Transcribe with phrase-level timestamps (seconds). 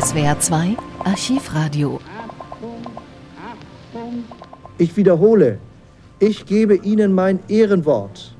[0.00, 1.98] SWR 2 Archivradio.
[4.76, 5.58] Ich wiederhole,
[6.20, 8.36] ich gebe Ihnen mein Ehrenwort,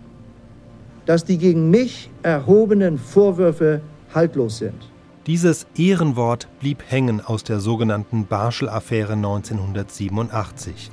[1.05, 3.81] dass die gegen mich erhobenen Vorwürfe
[4.15, 4.89] haltlos sind.
[5.27, 10.93] Dieses Ehrenwort blieb hängen aus der sogenannten Barschel-Affäre 1987.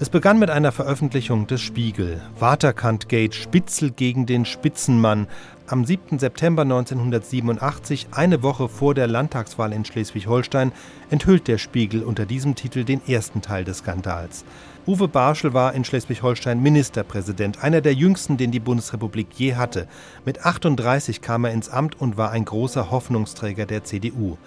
[0.00, 2.22] Es begann mit einer Veröffentlichung des Spiegel.
[2.38, 5.26] Waterkant-Gate Spitzel gegen den Spitzenmann.
[5.70, 6.18] Am 7.
[6.18, 10.72] September 1987, eine Woche vor der Landtagswahl in Schleswig-Holstein,
[11.10, 14.46] enthüllt der Spiegel unter diesem Titel den ersten Teil des Skandals.
[14.86, 19.88] Uwe Barschel war in Schleswig-Holstein Ministerpräsident, einer der jüngsten, den die Bundesrepublik je hatte.
[20.24, 24.38] Mit 38 kam er ins Amt und war ein großer Hoffnungsträger der CDU.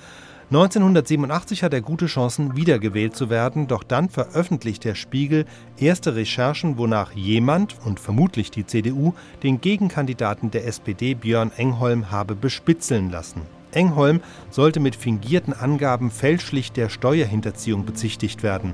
[0.52, 5.46] 1987 hat er gute Chancen, wiedergewählt zu werden, doch dann veröffentlicht der Spiegel
[5.78, 12.36] erste Recherchen, wonach jemand, und vermutlich die CDU, den Gegenkandidaten der SPD Björn Engholm habe
[12.36, 13.44] bespitzeln lassen.
[13.72, 14.20] Engholm
[14.50, 18.74] sollte mit fingierten Angaben fälschlich der Steuerhinterziehung bezichtigt werden.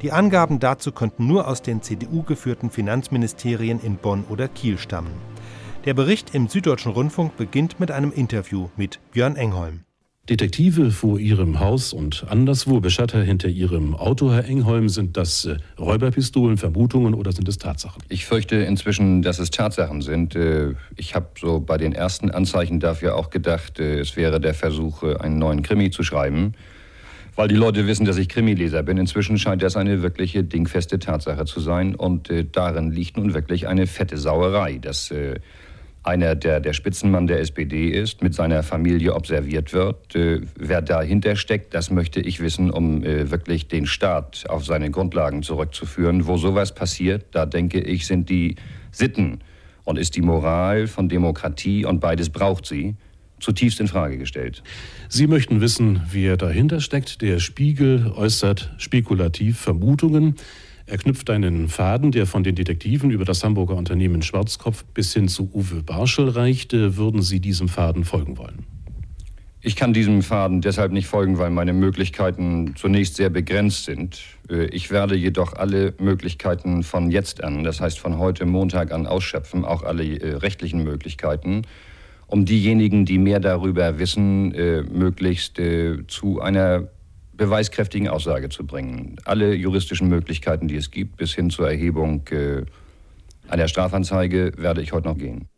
[0.00, 5.12] Die Angaben dazu könnten nur aus den CDU-geführten Finanzministerien in Bonn oder Kiel stammen.
[5.84, 9.84] Der Bericht im Süddeutschen Rundfunk beginnt mit einem Interview mit Björn Engholm.
[10.28, 15.56] Detektive vor Ihrem Haus und anderswo, Beschatter hinter Ihrem Auto, Herr Engholm, sind das äh,
[15.78, 18.02] Räuberpistolen, Vermutungen oder sind es Tatsachen?
[18.10, 20.36] Ich fürchte inzwischen, dass es Tatsachen sind.
[20.36, 24.52] Äh, ich habe so bei den ersten Anzeichen dafür auch gedacht, äh, es wäre der
[24.52, 26.52] Versuch, einen neuen Krimi zu schreiben,
[27.34, 28.98] weil die Leute wissen, dass ich Krimileser bin.
[28.98, 33.86] Inzwischen scheint das eine wirkliche dingfeste Tatsache zu sein und darin liegt nun wirklich eine
[33.86, 35.10] fette Sauerei, dass
[36.08, 40.16] einer, der der Spitzenmann der SPD ist, mit seiner Familie observiert wird.
[40.16, 44.90] Äh, wer dahinter steckt, das möchte ich wissen, um äh, wirklich den Staat auf seine
[44.90, 46.26] Grundlagen zurückzuführen.
[46.26, 48.56] Wo sowas passiert, da denke ich, sind die
[48.90, 49.40] Sitten
[49.84, 52.96] und ist die Moral von Demokratie und beides braucht sie
[53.40, 54.64] zutiefst in Frage gestellt.
[55.08, 57.22] Sie möchten wissen, wer dahinter steckt.
[57.22, 60.34] Der Spiegel äußert spekulativ Vermutungen.
[60.90, 65.28] Er knüpft einen Faden, der von den Detektiven über das Hamburger Unternehmen Schwarzkopf bis hin
[65.28, 66.96] zu Uwe Barschel reichte.
[66.96, 68.64] Würden Sie diesem Faden folgen wollen?
[69.60, 74.22] Ich kann diesem Faden deshalb nicht folgen, weil meine Möglichkeiten zunächst sehr begrenzt sind.
[74.48, 79.06] Äh, ich werde jedoch alle Möglichkeiten von jetzt an, das heißt von heute Montag an,
[79.06, 81.62] ausschöpfen, auch alle äh, rechtlichen Möglichkeiten,
[82.28, 85.60] um diejenigen, die mehr darüber wissen, äh, möglichst
[86.06, 86.88] zu einer
[87.38, 89.16] beweiskräftigen Aussage zu bringen.
[89.24, 92.64] Alle juristischen Möglichkeiten, die es gibt, bis hin zur Erhebung äh,
[93.48, 95.48] einer Strafanzeige, werde ich heute noch gehen.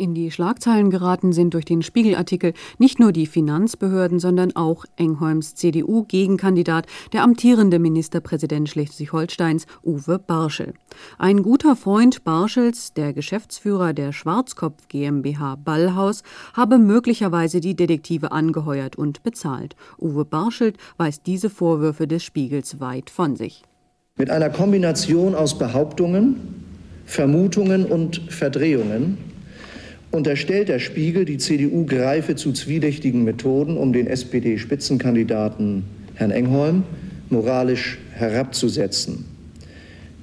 [0.00, 5.56] In die Schlagzeilen geraten sind durch den Spiegelartikel nicht nur die Finanzbehörden, sondern auch Engholms
[5.56, 10.72] CDU-Gegenkandidat, der amtierende Ministerpräsident Schleswig-Holsteins, Uwe Barschel.
[11.18, 16.22] Ein guter Freund Barschels, der Geschäftsführer der Schwarzkopf GmbH Ballhaus,
[16.54, 19.76] habe möglicherweise die Detektive angeheuert und bezahlt.
[19.98, 23.64] Uwe Barschel weist diese Vorwürfe des Spiegels weit von sich.
[24.16, 26.36] Mit einer Kombination aus Behauptungen,
[27.04, 29.29] Vermutungen und Verdrehungen
[30.10, 35.84] unterstellt der Spiegel, die CDU greife zu zwielichtigen Methoden, um den SPD-Spitzenkandidaten
[36.14, 36.82] Herrn Engholm
[37.30, 39.24] moralisch herabzusetzen.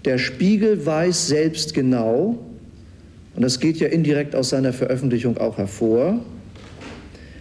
[0.05, 2.37] Der Spiegel weiß selbst genau,
[3.35, 6.19] und das geht ja indirekt aus seiner Veröffentlichung auch hervor,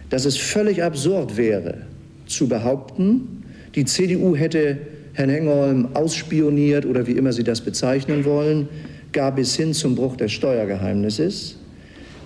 [0.09, 1.79] dass es völlig absurd wäre,
[2.27, 3.43] zu behaupten,
[3.75, 4.77] die CDU hätte
[5.13, 8.69] Herrn Engholm ausspioniert oder wie immer Sie das bezeichnen wollen,
[9.11, 11.57] gar bis hin zum Bruch des Steuergeheimnisses.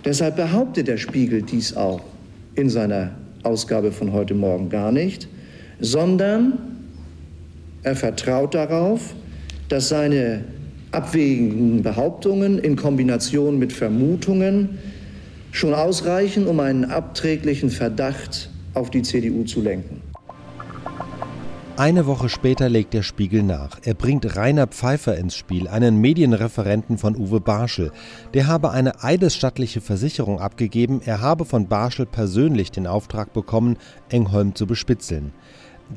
[0.03, 2.01] Deshalb behauptet der Spiegel dies auch
[2.55, 3.11] in seiner
[3.43, 5.27] Ausgabe von heute Morgen gar nicht,
[5.79, 6.53] sondern
[7.83, 9.13] er vertraut darauf,
[9.69, 10.43] dass seine
[10.91, 14.79] abwägigen Behauptungen in Kombination mit Vermutungen
[15.51, 20.01] schon ausreichen, um einen abträglichen Verdacht auf die CDU zu lenken.
[21.81, 23.79] Eine Woche später legt der Spiegel nach.
[23.81, 27.91] Er bringt Rainer Pfeiffer ins Spiel, einen Medienreferenten von Uwe Barschel.
[28.35, 33.77] Der habe eine eidesstattliche Versicherung abgegeben, er habe von Barschel persönlich den Auftrag bekommen,
[34.09, 35.33] Engholm zu bespitzeln.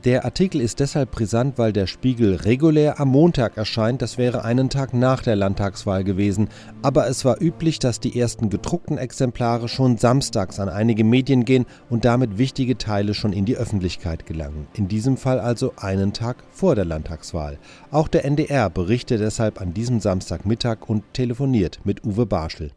[0.02, 4.68] Der Artikel ist deshalb brisant, weil der Spiegel regulär am Montag erscheint, das wäre einen
[4.68, 6.48] Tag nach der Landtagswahl gewesen,
[6.82, 11.64] aber es war üblich, dass die ersten gedruckten Exemplare schon samstags an einige Medien gehen
[11.90, 14.66] und damit wichtige Teile schon in die Öffentlichkeit gelangen.
[14.74, 17.58] In diesem Fall also einen Tag vor der Landtagswahl.
[17.92, 22.72] Auch der NDR berichtet deshalb an diesem Samstagmittag und telefoniert mit Uwe Barschel.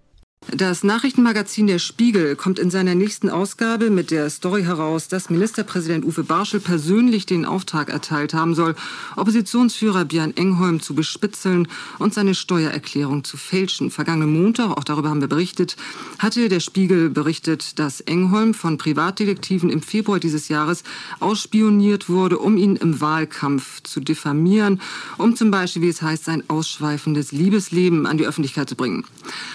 [0.56, 6.06] Das Nachrichtenmagazin Der Spiegel kommt in seiner nächsten Ausgabe mit der Story heraus, dass Ministerpräsident
[6.06, 8.76] Uwe Barschel persönlich den Auftrag erteilt haben soll,
[9.18, 11.68] Oppositionsführer Björn Engholm zu bespitzeln
[12.00, 13.92] und seine Steuererklärung zu fälschen.
[13.92, 15.76] Vergangenen Montag, auch darüber haben wir berichtet,
[16.18, 20.84] hatte der Spiegel berichtet, dass Engholm von Privatdetektiven im Februar dieses Jahres
[21.20, 24.80] ausspioniert wurde, um ihn im Wahlkampf zu diffamieren,
[25.18, 29.04] um zum Beispiel, wie es heißt, sein ausschweifendes Liebesleben an die Öffentlichkeit zu bringen.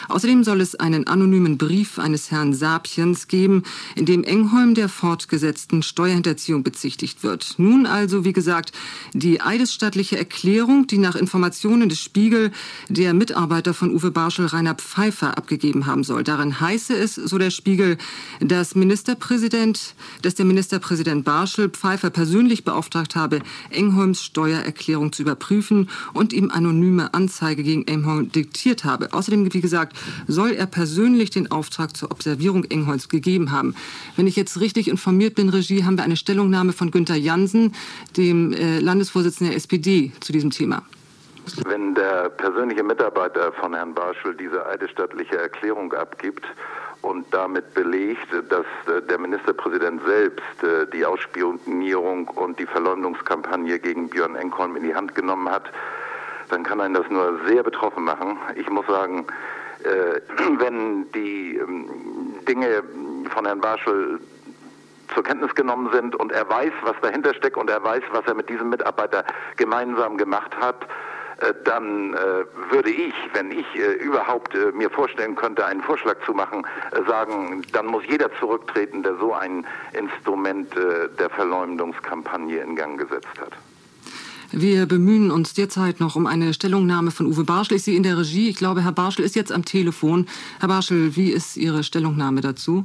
[0.08, 3.62] Außerdem soll es einen anonymen Brief eines Herrn Sapiens geben,
[3.96, 7.54] in dem Engholm der fortgesetzten Steuerhinterziehung bezichtigt wird.
[7.58, 8.72] Nun also, wie gesagt,
[9.12, 12.52] die eidesstattliche Erklärung, die nach Informationen des Spiegel
[12.88, 16.24] der Mitarbeiter von Uwe Barschel Rainer Pfeiffer abgegeben haben soll.
[16.24, 17.98] Darin heiße es, so der Spiegel,
[18.40, 23.40] dass Ministerpräsident, dass der Ministerpräsident Barschel Pfeiffer persönlich beauftragt habe,
[23.70, 29.12] Engholms Steuererklärung zu überprüfen und ihm anonyme Anzeige gegen Engholm diktiert habe.
[29.12, 29.96] Außerdem, wie gesagt,
[30.26, 33.74] soll er persönlich den Auftrag zur Observierung Engholms gegeben haben.
[34.16, 37.74] Wenn ich jetzt richtig informiert bin, Regie, haben wir eine Stellungnahme von Günter Jansen,
[38.16, 40.82] dem äh, Landesvorsitzenden der SPD, zu diesem Thema.
[41.66, 46.44] Wenn der persönliche Mitarbeiter von Herrn Barschel diese eidesstattliche Erklärung abgibt
[47.02, 54.08] und damit belegt, dass äh, der Ministerpräsident selbst äh, die Ausspionierung und die Verleumdungskampagne gegen
[54.08, 55.64] Björn Engholm in die Hand genommen hat,
[56.48, 58.38] dann kann einen das nur sehr betroffen machen.
[58.54, 59.26] Ich muss sagen,
[60.58, 61.88] wenn die ähm,
[62.46, 62.82] Dinge
[63.32, 64.20] von Herrn Barschel
[65.14, 68.34] zur Kenntnis genommen sind und er weiß, was dahinter steckt und er weiß, was er
[68.34, 69.24] mit diesem Mitarbeiter
[69.56, 70.86] gemeinsam gemacht hat,
[71.42, 76.16] äh, dann äh, würde ich, wenn ich äh, überhaupt äh, mir vorstellen könnte, einen Vorschlag
[76.24, 82.76] zu machen, äh, sagen, dann muss jeder zurücktreten, der so ein Instrument der Verleumdungskampagne in
[82.76, 83.52] Gang gesetzt hat.
[84.54, 87.78] Wir bemühen uns derzeit noch um eine Stellungnahme von Uwe Barschel.
[87.78, 90.26] Ich sehe in der Regie, ich glaube, Herr Barschel ist jetzt am Telefon.
[90.60, 92.84] Herr Barschel, wie ist Ihre Stellungnahme dazu?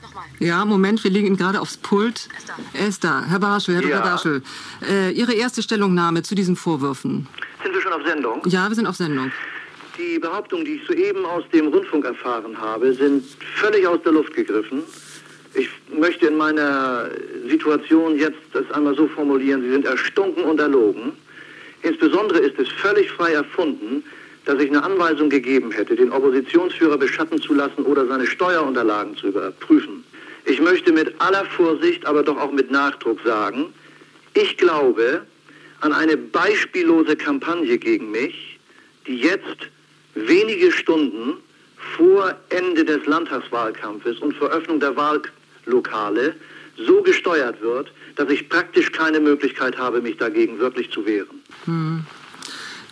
[0.00, 0.24] Nochmal.
[0.38, 2.28] Ja, Moment, wir legen ihn gerade aufs Pult.
[2.32, 2.54] Er ist da.
[2.78, 3.24] Er ist da.
[3.24, 3.96] Herr Barschel, Herr ja.
[3.96, 4.10] Dr.
[4.10, 4.42] Barschel,
[4.88, 7.26] äh, Ihre erste Stellungnahme zu diesen Vorwürfen.
[7.64, 8.40] Sind wir schon auf Sendung?
[8.46, 9.32] Ja, wir sind auf Sendung.
[9.98, 13.24] Die Behauptungen, die ich soeben aus dem Rundfunk erfahren habe, sind
[13.56, 14.84] völlig aus der Luft gegriffen.
[15.54, 17.10] Ich möchte in meiner
[17.48, 21.12] Situation jetzt das einmal so formulieren, sie sind erstunken und erlogen.
[21.82, 24.02] Insbesondere ist es völlig frei erfunden,
[24.44, 29.28] dass ich eine Anweisung gegeben hätte, den Oppositionsführer beschatten zu lassen oder seine Steuerunterlagen zu
[29.28, 30.04] überprüfen.
[30.44, 33.66] Ich möchte mit aller Vorsicht, aber doch auch mit Nachdruck sagen,
[34.34, 35.24] ich glaube
[35.80, 38.58] an eine beispiellose Kampagne gegen mich,
[39.06, 39.68] die jetzt
[40.14, 41.34] wenige Stunden
[41.96, 46.34] vor Ende des Landtagswahlkampfes und vor Öffnung der Wahlkampf Lokale
[46.76, 51.40] so gesteuert wird, dass ich praktisch keine Möglichkeit habe, mich dagegen wirklich zu wehren.
[51.64, 52.04] Hm.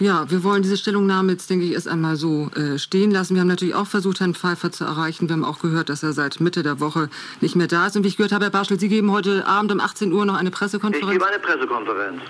[0.00, 3.34] Ja, wir wollen diese Stellungnahme jetzt, denke ich, erst einmal so äh, stehen lassen.
[3.34, 5.28] Wir haben natürlich auch versucht, Herrn Pfeiffer zu erreichen.
[5.28, 7.10] Wir haben auch gehört, dass er seit Mitte der Woche
[7.42, 7.96] nicht mehr da ist.
[7.96, 10.36] Und wie ich gehört habe, Herr Barschel, Sie geben heute Abend um 18 Uhr noch
[10.36, 11.06] eine Pressekonferenz.
[11.06, 12.22] Ich gebe eine Pressekonferenz.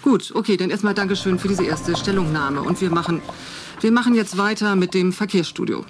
[0.00, 2.62] Gut, okay, dann erstmal Dankeschön für diese erste Stellungnahme.
[2.62, 3.20] Und wir machen,
[3.82, 5.84] wir machen jetzt weiter mit dem Verkehrsstudio.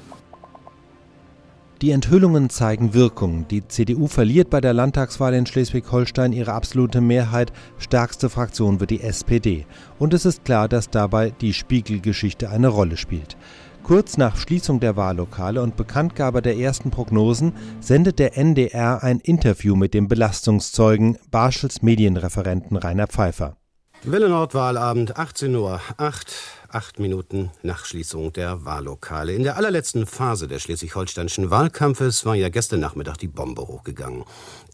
[1.83, 3.49] Die Enthüllungen zeigen Wirkung.
[3.49, 7.55] Die CDU verliert bei der Landtagswahl in Schleswig-Holstein ihre absolute Mehrheit.
[7.79, 9.65] Stärkste Fraktion wird die SPD.
[9.99, 13.39] Und es ist klar, dass dabei die Spiegelgeschichte eine Rolle spielt.
[13.83, 19.75] Kurz nach Schließung der Wahllokale und Bekanntgabe der ersten Prognosen sendet der NDR ein Interview
[19.75, 23.57] mit dem Belastungszeugen Barschels Medienreferenten Rainer Pfeiffer.
[24.03, 29.33] Welle Nordwahlabend 18 Uhr 8 acht Minuten nach Schließung der Wahllokale.
[29.33, 34.25] In der allerletzten Phase des schleswig-holsteinischen Wahlkampfes war ja gestern Nachmittag die Bombe hochgegangen.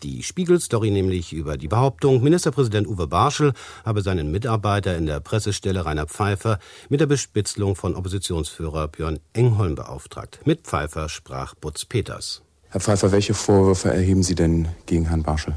[0.02, 3.53] Die Spiegelstory nämlich über die Behauptung, Ministerpräsident Uwe Barschel
[3.84, 9.74] habe seinen Mitarbeiter in der Pressestelle Rainer Pfeiffer mit der Bespitzelung von Oppositionsführer Björn Engholm
[9.74, 10.41] beauftragt.
[10.44, 12.43] Mit Pfeiffer sprach Butz Peters.
[12.69, 15.55] Herr Pfeiffer, welche Vorwürfe erheben Sie denn gegen Herrn Barschel?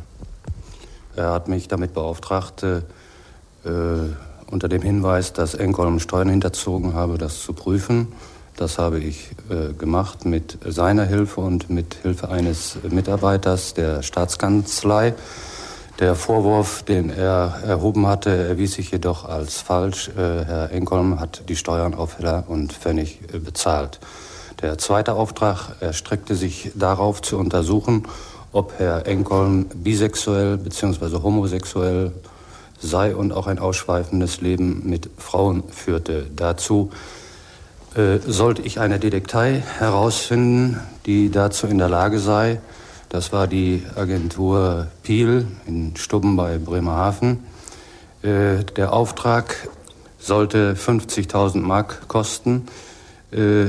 [1.16, 2.82] Er hat mich damit beauftragt, äh,
[4.52, 8.08] unter dem Hinweis, dass Engholm Steuern hinterzogen habe, das zu prüfen.
[8.56, 15.14] Das habe ich äh, gemacht mit seiner Hilfe und mit Hilfe eines Mitarbeiters der Staatskanzlei.
[16.00, 20.10] Der Vorwurf, den er erhoben hatte, erwies sich jedoch als falsch.
[20.10, 24.00] Äh, Herr Engholm hat die Steuern auf Heller und Pfennig äh, bezahlt.
[24.62, 28.04] Der zweite Auftrag erstreckte sich darauf zu untersuchen,
[28.52, 31.22] ob Herr Engholm bisexuell bzw.
[31.22, 32.12] homosexuell
[32.82, 36.28] sei und auch ein ausschweifendes Leben mit Frauen führte.
[36.36, 36.92] Dazu
[37.96, 42.62] äh, sollte ich eine Detektei herausfinden, die dazu in der Lage sei.
[43.10, 47.44] Das war die Agentur Piel in Stubben bei Bremerhaven.
[48.22, 49.70] Äh, der Auftrag
[50.20, 52.68] sollte 50.000 Mark kosten.
[53.32, 53.68] Äh,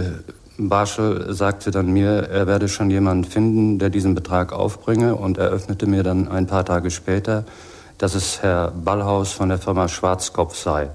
[0.58, 5.86] Barschel sagte dann mir, er werde schon jemanden finden, der diesen Betrag aufbringe und eröffnete
[5.86, 7.44] mir dann ein paar Tage später,
[8.00, 10.90] dass es Herr Ballhaus von der Firma Schwarzkopf sei.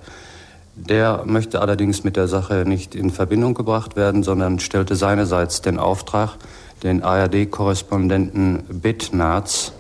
[0.75, 5.79] Der möchte allerdings mit der Sache nicht in Verbindung gebracht werden, sondern stellte seinerseits den
[5.79, 6.31] Auftrag,
[6.83, 9.71] den ARD-Korrespondenten Bittnarz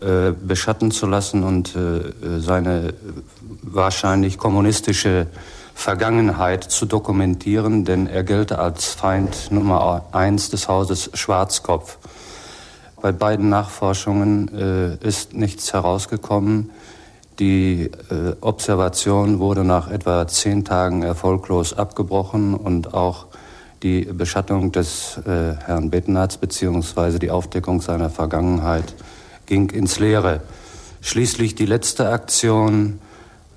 [0.00, 2.92] äh, beschatten zu lassen und äh, seine
[3.62, 5.28] wahrscheinlich kommunistische
[5.74, 11.98] Vergangenheit zu dokumentieren, denn er gelte als Feind Nummer eins des Hauses Schwarzkopf.
[13.04, 16.70] Bei beiden Nachforschungen äh, ist nichts herausgekommen.
[17.38, 23.26] Die äh, Observation wurde nach etwa zehn Tagen erfolglos abgebrochen und auch
[23.82, 27.18] die Beschattung des äh, Herrn Bettenatz bzw.
[27.18, 28.94] die Aufdeckung seiner Vergangenheit
[29.44, 30.40] ging ins Leere.
[31.02, 33.00] Schließlich die letzte Aktion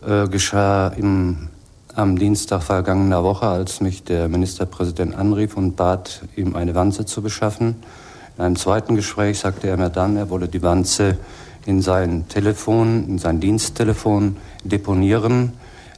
[0.06, 1.48] äh, geschah im
[1.96, 7.22] am Dienstag vergangener Woche, als mich der Ministerpräsident anrief und bat, ihm eine Wanze zu
[7.24, 7.78] beschaffen.
[8.38, 11.18] In einem zweiten Gespräch sagte er mir dann, er wolle die Wanze
[11.66, 15.54] in sein Telefon, in sein Diensttelefon deponieren,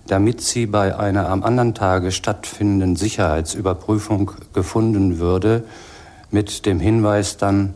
[0.08, 5.66] damit sie bei einer am anderen Tage stattfindenden Sicherheitsüberprüfung gefunden würde,
[6.32, 7.74] mit dem Hinweis dann,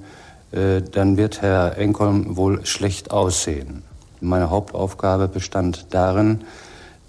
[0.51, 3.83] äh, dann wird Herr Enkolm wohl schlecht aussehen.
[4.21, 6.41] Meine Hauptaufgabe bestand darin,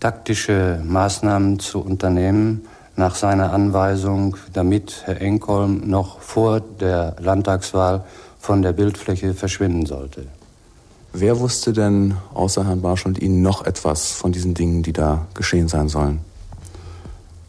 [0.00, 8.04] taktische Maßnahmen zu unternehmen nach seiner Anweisung, damit Herr Enkolm noch vor der Landtagswahl
[8.38, 10.26] von der Bildfläche verschwinden sollte.
[11.12, 15.26] Wer wusste denn außer Herrn Barsch und Ihnen noch etwas von diesen Dingen, die da
[15.34, 16.20] geschehen sein sollen?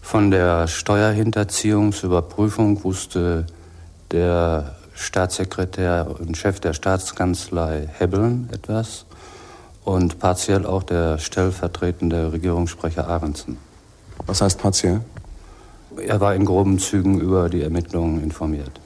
[0.01, 3.47] Von der Steuerhinterziehungsüberprüfung wusste
[4.11, 9.05] der Staatssekretär und Chef der Staatskanzlei Hebbeln etwas
[9.83, 13.57] und partiell auch der stellvertretende Regierungssprecher Ahrendsen.
[14.25, 15.01] Was heißt partiell?
[15.97, 18.79] Er war in groben Zügen über die Ermittlungen informiert.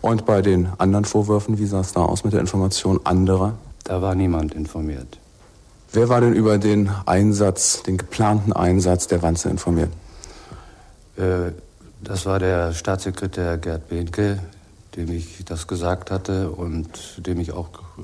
[0.00, 3.54] Und bei den anderen Vorwürfen, wie sah es da aus mit der Information anderer?
[3.84, 5.18] Da war niemand informiert.
[5.92, 9.90] Wer war denn über den Einsatz, den geplanten Einsatz der Wanze informiert?
[11.16, 11.52] Äh,
[12.02, 14.38] das war der Staatssekretär Gerd Behnke,
[14.96, 18.02] dem ich das gesagt hatte und dem ich auch äh,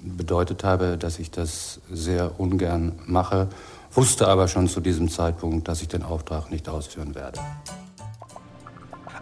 [0.00, 3.48] bedeutet habe, dass ich das sehr ungern mache,
[3.92, 7.40] wusste aber schon zu diesem Zeitpunkt, dass ich den Auftrag nicht ausführen werde.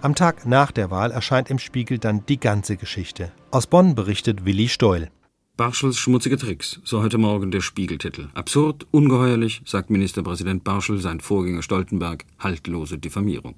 [0.03, 3.33] Am Tag nach der Wahl erscheint im Spiegel dann die ganze Geschichte.
[3.51, 5.09] Aus Bonn berichtet Willi Steul.
[5.57, 8.29] Barschels schmutzige Tricks, so heute Morgen der Spiegeltitel.
[8.35, 13.55] Absurd, ungeheuerlich, sagt Ministerpräsident Barschel, sein Vorgänger Stoltenberg, haltlose Diffamierung.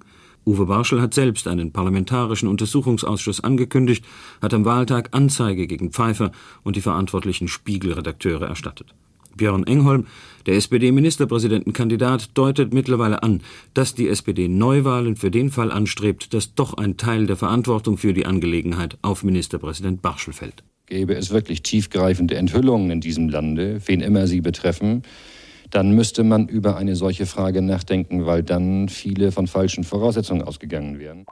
[0.46, 4.04] Uwe Barschel hat selbst einen parlamentarischen Untersuchungsausschuss angekündigt,
[4.40, 6.30] hat am Wahltag Anzeige gegen Pfeiffer
[6.62, 8.94] und die verantwortlichen Spiegelredakteure erstattet.
[9.38, 10.07] Björn Engholm,
[10.45, 13.40] der SPD-Ministerpräsidentenkandidat, deutet mittlerweile an,
[13.73, 18.12] dass die SPD Neuwahlen für den Fall anstrebt, dass doch ein Teil der Verantwortung für
[18.12, 20.62] die Angelegenheit auf Ministerpräsident Barschel fällt.
[20.85, 25.02] Gäbe es wirklich tiefgreifende Enthüllungen in diesem Lande, wen immer sie betreffen,
[25.71, 30.99] dann müsste man über eine solche Frage nachdenken, weil dann viele von falschen Voraussetzungen ausgegangen
[30.99, 31.26] wären.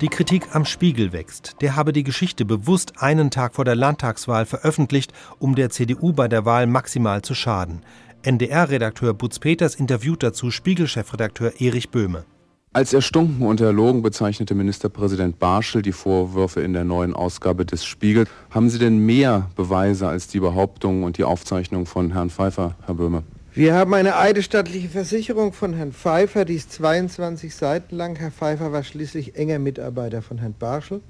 [0.00, 1.56] Die Kritik am Spiegel wächst.
[1.60, 6.26] Der habe die Geschichte bewusst einen Tag vor der Landtagswahl veröffentlicht, um der CDU bei
[6.26, 7.82] der Wahl maximal zu schaden.
[8.22, 12.24] NDR-Redakteur Butz Peters interviewt dazu Spiegel-Chefredakteur Erich Böhme.
[12.72, 18.26] Als erstunken und erlogen bezeichnete Ministerpräsident Barschel die Vorwürfe in der neuen Ausgabe des Spiegel.
[18.50, 22.94] Haben Sie denn mehr Beweise als die Behauptungen und die Aufzeichnung von Herrn Pfeiffer, Herr
[22.96, 23.22] Böhme?
[23.56, 28.16] Wir haben eine eidesstattliche Versicherung von Herrn Pfeiffer, die ist 22 Seiten lang.
[28.16, 31.02] Herr Pfeiffer war schließlich enger Mitarbeiter von Herrn Barschel.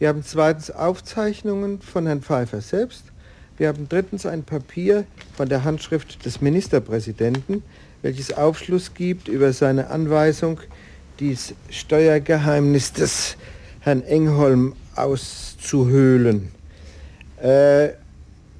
[0.00, 3.04] Wir haben zweitens Aufzeichnungen von Herrn Pfeiffer selbst.
[3.58, 5.04] Wir haben drittens ein Papier
[5.36, 7.62] von der Handschrift des Ministerpräsidenten,
[8.02, 10.58] welches Aufschluss gibt über seine Anweisung,
[11.20, 13.36] dieses Steuergeheimnis des
[13.78, 16.48] Herrn Engholm auszuhöhlen.
[17.40, 17.90] Äh,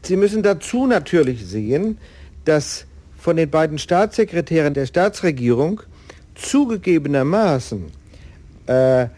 [0.05, 1.99] Sie müssen dazu natürlich sehen,
[2.45, 2.87] dass
[3.19, 5.83] von den beiden Staatssekretären der Staatsregierung
[6.35, 7.87] zugegebenermaßen
[8.67, 9.09] äh,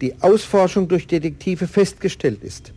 [0.00, 2.72] die Ausforschung durch Detektive festgestellt ist,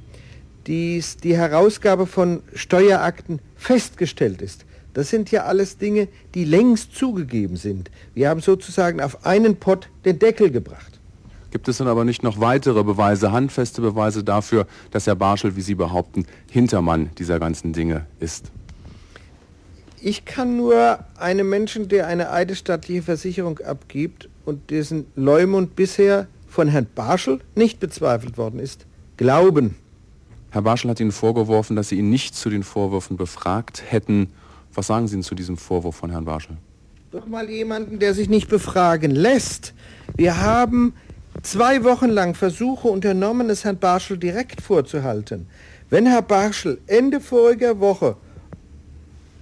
[0.68, 7.58] dies die Herausgabe von Steuerakten festgestellt ist, das sind ja alles Dinge, die längst zugegeben
[7.58, 7.92] sind.
[8.14, 11.00] Wir haben sozusagen auf einen Pott den Deckel gebracht.
[11.52, 15.62] Gibt es dann aber nicht noch weitere Beweise, handfeste Beweise dafür, dass Herr Barschel, wie
[15.62, 18.52] Sie behaupten, Hintermann dieser ganzen Dinge ist?
[20.02, 26.70] Ich kann nur einem Menschen, der eine eidesstattliche Versicherung abgibt und dessen Leumund bisher von
[26.70, 28.86] Herrn Barschel nicht bezweifelt worden ist,
[29.18, 29.76] glauben.
[30.52, 34.32] Herr Barschel hat Ihnen vorgeworfen, dass Sie ihn nicht zu den Vorwürfen befragt hätten.
[34.74, 36.58] Was sagen Sie denn zu diesem Vorwurf von Herrn Barschel?
[37.12, 39.74] Doch mal jemanden, der sich nicht befragen lässt.
[40.16, 40.94] Wir haben
[41.44, 45.48] zwei Wochen lang Versuche unternommen, es Herrn Barschel direkt vorzuhalten.
[45.90, 48.16] Wenn Herr Barschel Ende voriger Woche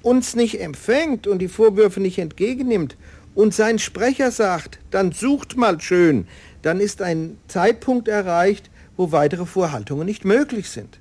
[0.08, 2.96] uns nicht empfängt und die Vorwürfe nicht entgegennimmt
[3.36, 6.28] und sein Sprecher sagt, dann sucht mal schön,
[6.62, 11.00] dann ist ein Zeitpunkt erreicht, wo weitere Vorhaltungen nicht möglich sind.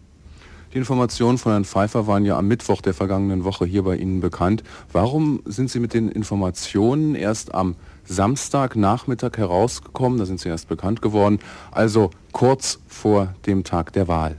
[0.75, 4.21] Die Informationen von Herrn Pfeiffer waren ja am Mittwoch der vergangenen Woche hier bei Ihnen
[4.21, 4.65] bekannt.
[4.93, 10.19] Warum sind Sie mit den Informationen erst am Samstagnachmittag herausgekommen?
[10.19, 11.39] Da sind Sie erst bekannt geworden,
[11.71, 14.37] also kurz vor dem Tag der Wahl.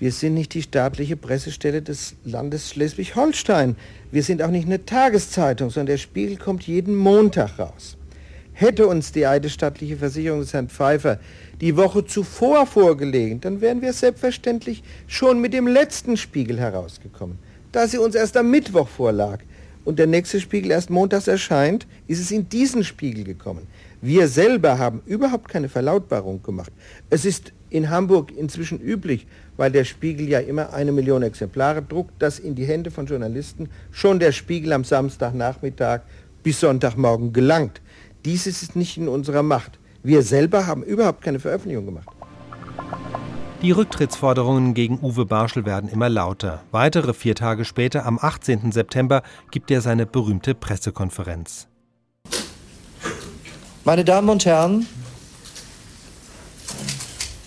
[0.00, 3.76] Wir sind nicht die staatliche Pressestelle des Landes Schleswig-Holstein.
[4.12, 7.96] Wir sind auch nicht eine Tageszeitung, sondern der Spiegel kommt jeden Montag raus.
[8.52, 11.20] Hätte uns die eidesstattliche Versicherung des Herrn Pfeiffer
[11.60, 17.38] die Woche zuvor vorgelegen, dann wären wir selbstverständlich schon mit dem letzten Spiegel herausgekommen.
[17.72, 19.38] Da sie uns erst am Mittwoch vorlag
[19.84, 23.66] und der nächste Spiegel erst montags erscheint, ist es in diesen Spiegel gekommen.
[24.02, 26.72] Wir selber haben überhaupt keine Verlautbarung gemacht.
[27.10, 32.20] Es ist in Hamburg inzwischen üblich, weil der Spiegel ja immer eine Million Exemplare druckt,
[32.20, 36.00] dass in die Hände von Journalisten schon der Spiegel am Samstagnachmittag
[36.42, 37.80] bis Sonntagmorgen gelangt.
[38.24, 39.78] Dies ist nicht in unserer Macht.
[40.02, 42.08] Wir selber haben überhaupt keine Veröffentlichung gemacht.
[43.62, 46.62] Die Rücktrittsforderungen gegen Uwe Barschel werden immer lauter.
[46.70, 48.72] Weitere vier Tage später, am 18.
[48.72, 51.68] September, gibt er seine berühmte Pressekonferenz.
[53.84, 54.86] Meine Damen und Herren,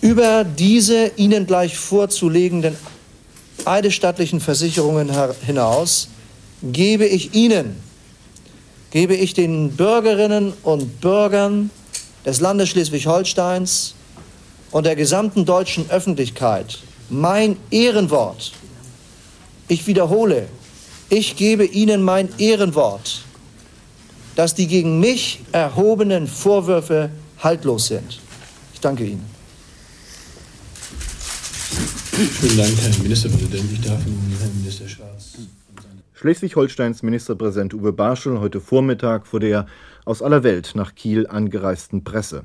[0.04, 2.76] über diese Ihnen gleich vorzulegenden
[3.64, 5.10] eidesstattlichen Versicherungen
[5.46, 6.08] hinaus
[6.62, 7.76] gebe ich Ihnen,
[8.90, 11.70] gebe ich den Bürgerinnen und Bürgern
[12.26, 13.94] des Landes Schleswig-Holsteins
[14.72, 18.52] und der gesamten deutschen Öffentlichkeit mein Ehrenwort.
[19.68, 20.48] Ich wiederhole,
[21.08, 23.22] ich gebe Ihnen mein Ehrenwort,
[24.36, 27.08] dass die gegen mich erhobenen Vorwürfe
[27.38, 28.20] haltlos sind.
[28.74, 29.33] Ich danke Ihnen.
[31.74, 33.72] Vielen Dank, Herr Ministerpräsident.
[33.72, 35.38] Ich darf nun Herrn Minister Schwarz.
[36.12, 39.66] Schleswig-Holsteins Ministerpräsident Uwe Barschel heute Vormittag vor der
[40.04, 42.44] aus aller Welt nach Kiel angereisten Presse.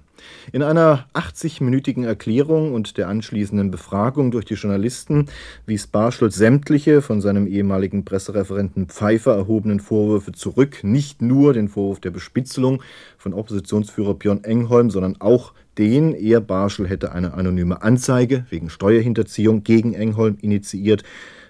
[0.51, 5.27] In einer 80-minütigen Erklärung und der anschließenden Befragung durch die Journalisten
[5.65, 11.99] wies Barschel sämtliche von seinem ehemaligen Pressereferenten Pfeiffer erhobenen Vorwürfe zurück, nicht nur den Vorwurf
[11.99, 12.81] der Bespitzelung
[13.17, 19.63] von Oppositionsführer Björn Engholm, sondern auch den, er Barschel hätte eine anonyme Anzeige wegen Steuerhinterziehung
[19.63, 21.03] gegen Engholm initiiert,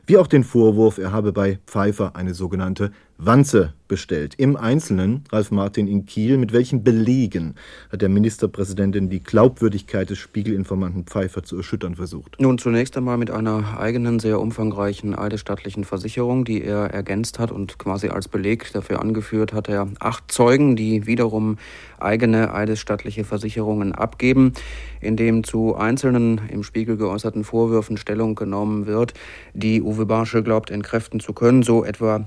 [0.05, 4.35] wie auch den Vorwurf, er habe bei Pfeiffer eine sogenannte Wanze bestellt.
[4.37, 7.55] Im Einzelnen, Ralf Martin in Kiel, mit welchen Belegen
[7.91, 12.39] hat der Ministerpräsidentin die Glaubwürdigkeit des Spiegelinformanten Pfeiffer zu erschüttern versucht?
[12.39, 17.77] Nun, zunächst einmal mit einer eigenen, sehr umfangreichen eidesstattlichen Versicherung, die er ergänzt hat und
[17.77, 21.57] quasi als Beleg dafür angeführt hat er acht Zeugen, die wiederum
[21.99, 24.53] eigene eidesstattliche Versicherungen abgeben,
[25.01, 29.13] in dem zu einzelnen im Spiegel geäußerten Vorwürfen Stellung genommen wird,
[29.53, 32.25] die Uwe Barschel glaubt entkräften zu können, so etwa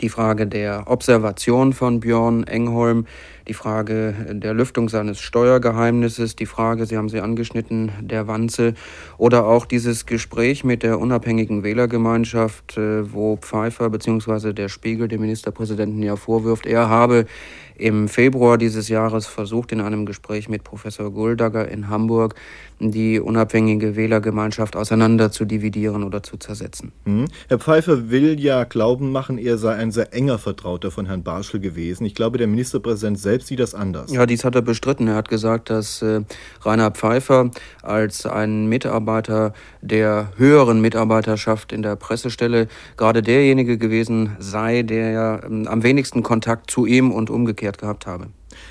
[0.00, 3.06] die Frage der Observation von Björn Engholm,
[3.48, 8.74] die Frage der Lüftung seines Steuergeheimnisses, die Frage, Sie haben sie angeschnitten, der Wanze
[9.18, 14.52] oder auch dieses Gespräch mit der unabhängigen Wählergemeinschaft, äh, wo Pfeiffer bzw.
[14.52, 17.26] der Spiegel dem Ministerpräsidenten ja vorwirft, er habe
[17.78, 22.34] im Februar dieses Jahres versucht, in einem Gespräch mit Professor Guldagger in Hamburg
[22.78, 26.92] die unabhängige Wählergemeinschaft auseinander zu dividieren oder zu zersetzen.
[27.04, 27.26] Hm.
[27.48, 31.60] Herr Pfeiffer will ja glauben machen, er sei ein sehr enger Vertrauter von Herrn Barschel
[31.60, 32.04] gewesen.
[32.04, 34.10] Ich glaube, der Ministerpräsident selbst sieht das anders.
[34.10, 35.08] Ja, dies hat er bestritten.
[35.08, 36.20] Er hat gesagt, dass äh,
[36.62, 37.50] Rainer Pfeiffer
[37.82, 45.66] als ein Mitarbeiter der höheren Mitarbeiterschaft in der Pressestelle gerade derjenige gewesen sei, der äh,
[45.66, 48.28] am wenigsten Kontakt zu ihm und umgekehrt gehabt habe.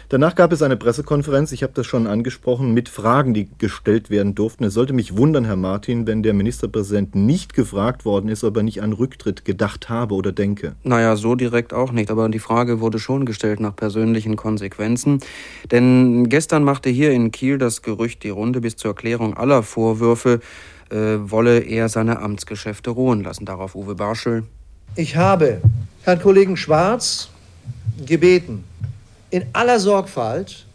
[0.09, 4.35] Danach gab es eine Pressekonferenz, ich habe das schon angesprochen, mit Fragen, die gestellt werden
[4.35, 4.63] durften.
[4.65, 8.63] Es sollte mich wundern, Herr Martin, wenn der Ministerpräsident nicht gefragt worden ist, ob er
[8.63, 10.75] nicht an Rücktritt gedacht habe oder denke.
[10.83, 15.21] Naja, so direkt auch nicht, aber die Frage wurde schon gestellt nach persönlichen Konsequenzen.
[15.71, 20.39] Denn gestern machte hier in Kiel das Gerücht die Runde bis zur Erklärung aller Vorwürfe,
[20.91, 23.45] äh, wolle er seine Amtsgeschäfte ruhen lassen.
[23.45, 24.43] Darauf Uwe Barschel.
[24.95, 25.61] Ich habe
[26.03, 27.29] Herrn Kollegen Schwarz
[28.05, 28.63] gebeten,
[29.29, 30.65] in aller Sorgfalt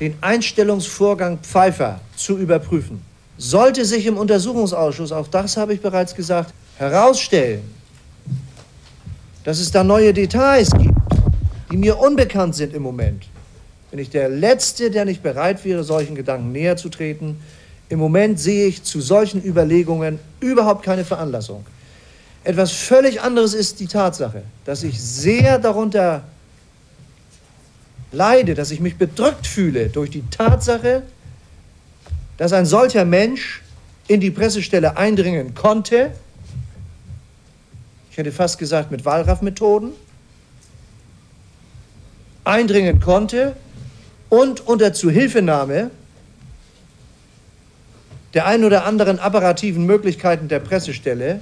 [0.00, 3.02] den Einstellungsvorgang Pfeiffer zu überprüfen.
[3.38, 7.62] Sollte sich im Untersuchungsausschuss, auch das habe ich bereits gesagt, herausstellen,
[9.44, 10.94] dass es da neue Details gibt,
[11.70, 13.24] die mir unbekannt sind im Moment,
[13.90, 17.40] bin ich der Letzte, der nicht bereit wäre, solchen Gedanken näher zu treten.
[17.88, 21.66] Im Moment sehe ich zu solchen Überlegungen überhaupt keine Veranlassung.
[22.42, 26.24] Etwas völlig anderes ist die Tatsache, dass ich sehr darunter
[28.12, 31.02] leide, dass ich mich bedrückt fühle durch die Tatsache,
[32.36, 33.62] dass ein solcher Mensch
[34.08, 36.12] in die Pressestelle eindringen konnte,
[38.10, 39.92] ich hätte fast gesagt mit Wahlraff-Methoden,
[42.44, 43.56] eindringen konnte
[44.28, 45.90] und unter Zuhilfenahme
[48.34, 51.40] der ein oder anderen apparativen Möglichkeiten der Pressestelle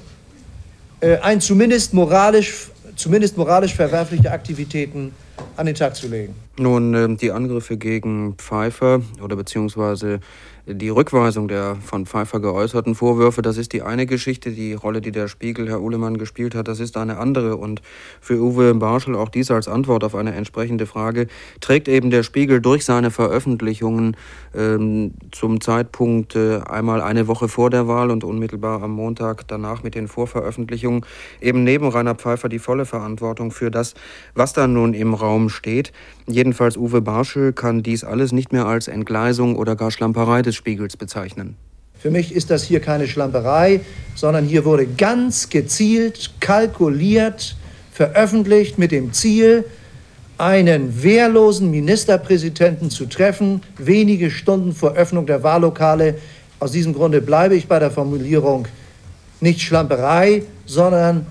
[1.01, 5.15] äh, ein zumindest moralisch, zumindest moralisch verwerfliche Aktivitäten
[5.61, 6.35] an den Tag zu legen.
[6.59, 10.21] Nun, äh, die Angriffe gegen Pfeiffer oder beziehungsweise
[10.67, 14.51] die Rückweisung der von Pfeiffer geäußerten Vorwürfe, das ist die eine Geschichte.
[14.51, 17.57] Die Rolle, die der Spiegel, Herr Uhlemann, gespielt hat, das ist eine andere.
[17.57, 17.83] Und
[18.21, 21.27] für Uwe Barschel auch dies als Antwort auf eine entsprechende Frage
[21.61, 24.17] trägt eben der Spiegel durch seine Veröffentlichungen
[24.55, 29.83] ähm, zum Zeitpunkt äh, einmal eine Woche vor der Wahl und unmittelbar am Montag danach
[29.83, 31.05] mit den Vorveröffentlichungen
[31.41, 33.95] eben neben Rainer Pfeiffer die volle Verantwortung für das,
[34.35, 35.93] was da nun im Raum steht.
[36.27, 40.99] Jedenfalls Uwe Barschel kann dies alles nicht mehr als Entgleisung oder gar Schlamperei des Spiegels
[40.99, 41.57] bezeichnen.
[41.99, 43.81] Für mich ist das hier keine Schlamperei,
[44.15, 47.57] sondern hier wurde ganz gezielt, kalkuliert,
[47.93, 49.65] veröffentlicht mit dem Ziel,
[50.37, 56.19] einen wehrlosen Ministerpräsidenten zu treffen, wenige Stunden vor Öffnung der Wahllokale.
[56.59, 58.69] Aus diesem Grunde bleibe ich bei der Formulierung
[59.41, 61.27] nicht Schlamperei, sondern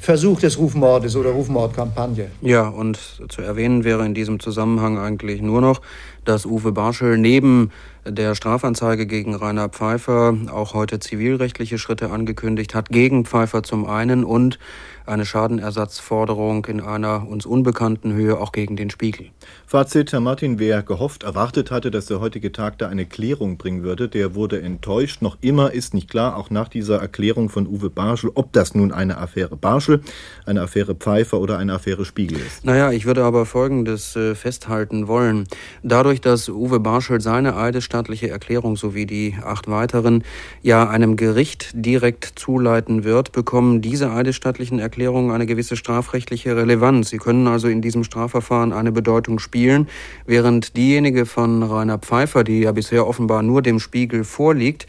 [0.00, 2.30] Versuch des Rufmordes oder Rufmordkampagne.
[2.42, 5.80] Ja, und zu erwähnen wäre in diesem Zusammenhang eigentlich nur noch,
[6.26, 7.70] dass Uwe Barschel neben
[8.06, 14.24] der Strafanzeige gegen Rainer Pfeiffer auch heute zivilrechtliche Schritte angekündigt hat, gegen Pfeiffer zum einen
[14.24, 14.58] und
[15.06, 19.26] eine Schadenersatzforderung in einer uns unbekannten Höhe auch gegen den Spiegel.
[19.66, 23.82] Fazit, Herr Martin, wer gehofft, erwartet hatte, dass der heutige Tag da eine Klärung bringen
[23.82, 25.20] würde, der wurde enttäuscht.
[25.20, 28.92] Noch immer ist nicht klar, auch nach dieser Erklärung von Uwe Barschel, ob das nun
[28.92, 30.00] eine Affäre Barschel,
[30.46, 32.64] eine Affäre Pfeiffer oder eine Affäre Spiegel ist.
[32.64, 35.46] Naja, ich würde aber Folgendes äh, festhalten wollen.
[35.82, 37.56] Dadurch, dass Uwe Barschel seine
[37.94, 40.24] eidesstattliche Erklärung sowie die acht weiteren
[40.62, 47.10] ja einem Gericht direkt zuleiten wird, bekommen diese eidesstattlichen Erklärungen eine gewisse strafrechtliche Relevanz.
[47.10, 49.86] Sie können also in diesem Strafverfahren eine Bedeutung spielen,
[50.26, 54.86] während diejenige von Rainer Pfeiffer, die ja bisher offenbar nur dem Spiegel vorliegt,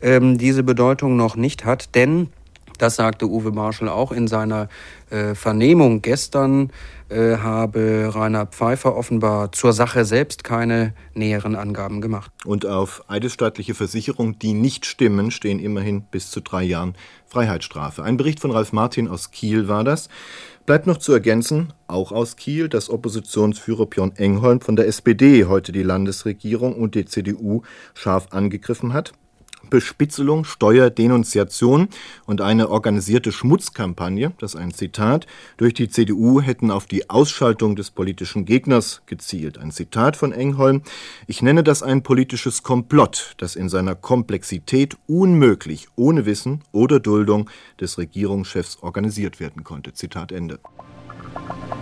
[0.00, 2.28] ähm, diese Bedeutung noch nicht hat, denn
[2.78, 4.68] das sagte Uwe Marschall auch in seiner
[5.10, 6.70] äh, Vernehmung gestern,
[7.08, 12.32] äh, habe Rainer Pfeiffer offenbar zur Sache selbst keine näheren Angaben gemacht.
[12.44, 16.94] Und auf eidesstattliche Versicherungen, die nicht stimmen, stehen immerhin bis zu drei Jahren
[17.26, 18.02] Freiheitsstrafe.
[18.02, 20.08] Ein Bericht von Ralf Martin aus Kiel war das.
[20.66, 25.70] Bleibt noch zu ergänzen, auch aus Kiel, dass Oppositionsführer Björn Engholm von der SPD heute
[25.70, 27.62] die Landesregierung und die CDU
[27.94, 29.12] scharf angegriffen hat.
[29.68, 31.88] Bespitzelung, Steuerdenunziation
[32.26, 35.26] und eine organisierte Schmutzkampagne, das ist ein Zitat,
[35.56, 39.58] durch die CDU hätten auf die Ausschaltung des politischen Gegners gezielt.
[39.58, 40.82] Ein Zitat von Engholm.
[41.26, 47.50] Ich nenne das ein politisches Komplott, das in seiner Komplexität unmöglich ohne Wissen oder Duldung
[47.80, 49.92] des Regierungschefs organisiert werden konnte.
[49.92, 50.58] Zitat Ende.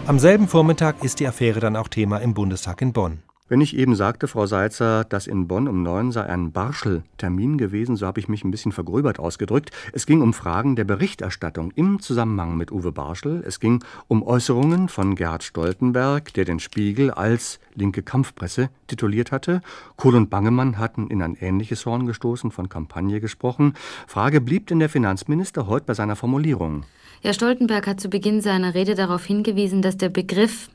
[0.07, 3.23] Am selben Vormittag ist die Affäre dann auch Thema im Bundestag in Bonn.
[3.47, 7.95] Wenn ich eben sagte, Frau Seitzer, dass in Bonn um neun sei ein Barschel-Termin gewesen,
[7.95, 9.71] so habe ich mich ein bisschen vergröbert ausgedrückt.
[9.93, 13.45] Es ging um Fragen der Berichterstattung im Zusammenhang mit Uwe Barschel.
[13.47, 19.61] Es ging um Äußerungen von Gerhard Stoltenberg, der den Spiegel als linke Kampfpresse tituliert hatte.
[19.97, 23.75] Kohl und Bangemann hatten in ein ähnliches Horn gestoßen, von Kampagne gesprochen.
[24.07, 26.85] Frage blieb denn der Finanzminister heute bei seiner Formulierung?
[27.21, 30.71] Herr Stoltenberg hat zu Beginn seiner Rede darauf hingewiesen, dass der Begriff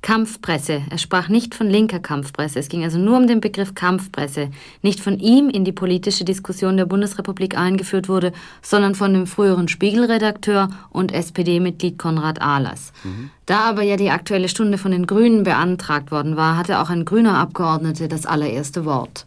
[0.00, 0.82] Kampfpresse.
[0.90, 2.58] Er sprach nicht von linker Kampfpresse.
[2.58, 4.50] Es ging also nur um den Begriff Kampfpresse.
[4.80, 8.32] Nicht von ihm in die politische Diskussion der Bundesrepublik eingeführt wurde,
[8.62, 12.92] sondern von dem früheren Spiegelredakteur und SPD-Mitglied Konrad Ahlers.
[13.02, 13.30] Mhm.
[13.46, 17.04] Da aber ja die Aktuelle Stunde von den Grünen beantragt worden war, hatte auch ein
[17.04, 19.26] grüner Abgeordneter das allererste Wort.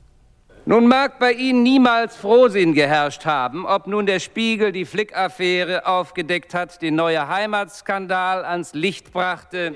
[0.65, 6.53] Nun mag bei Ihnen niemals Frohsinn geherrscht haben, ob nun der Spiegel die Flick-Affäre aufgedeckt
[6.53, 9.75] hat, den neue Heimatskandal ans Licht brachte,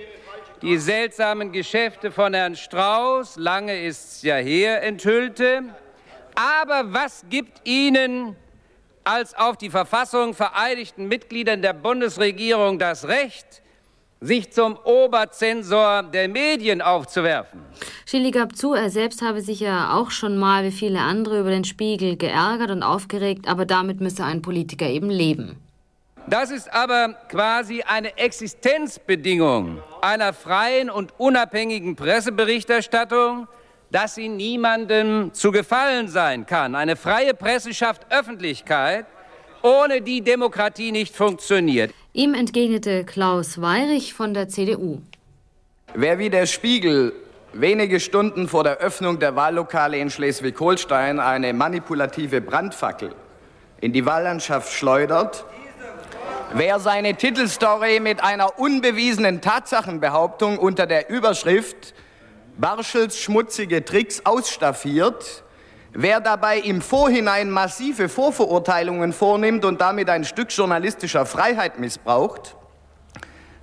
[0.61, 5.63] die seltsamen Geschäfte von Herrn Strauß, lange ist's ja her, enthüllte.
[6.35, 8.35] Aber was gibt Ihnen
[9.05, 13.61] als auf die Verfassung vereidigten Mitgliedern der Bundesregierung das Recht,
[14.19, 17.61] sich zum Oberzensor der Medien aufzuwerfen.
[18.05, 21.51] Schilly gab zu, er selbst habe sich ja auch schon mal wie viele andere über
[21.51, 25.57] den Spiegel geärgert und aufgeregt, aber damit müsse ein Politiker eben leben.
[26.27, 33.47] Das ist aber quasi eine Existenzbedingung einer freien und unabhängigen Presseberichterstattung,
[33.91, 36.73] dass sie niemandem zu gefallen sein kann.
[36.73, 39.05] Eine freie Presse schafft Öffentlichkeit,
[39.61, 41.93] ohne die Demokratie nicht funktioniert.
[42.13, 45.01] Ihm entgegnete Klaus Weirich von der CDU.
[45.93, 47.13] Wer wie der Spiegel
[47.53, 53.13] wenige Stunden vor der Öffnung der Wahllokale in Schleswig-Holstein eine manipulative Brandfackel
[53.79, 55.45] in die Wahllandschaft schleudert,
[56.53, 61.93] wer seine Titelstory mit einer unbewiesenen Tatsachenbehauptung unter der Überschrift
[62.57, 65.43] Barschels schmutzige Tricks ausstaffiert,
[65.91, 72.55] wer dabei im Vorhinein massive Vorverurteilungen vornimmt und damit ein Stück journalistischer Freiheit missbraucht,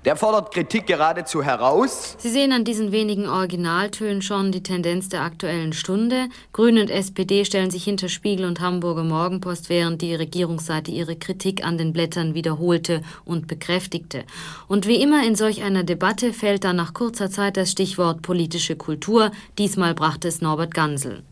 [0.05, 2.17] der fordert Kritik geradezu heraus.
[2.19, 6.29] Sie sehen an diesen wenigen Originaltönen schon die Tendenz der aktuellen Stunde.
[6.53, 11.65] Grüne und SPD stellen sich hinter Spiegel und Hamburger Morgenpost, während die Regierungsseite ihre Kritik
[11.65, 14.25] an den Blättern wiederholte und bekräftigte.
[14.69, 18.77] Und wie immer in solch einer Debatte fällt dann nach kurzer Zeit das Stichwort politische
[18.77, 19.31] Kultur.
[19.59, 21.23] Diesmal brachte es Norbert Gansel.